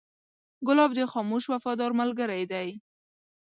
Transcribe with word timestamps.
ګلاب 0.67 0.91
د 0.95 0.99
خاموش 1.11 1.43
وفادار 1.47 1.91
ملګری 1.99 2.43
دی. 2.51 2.67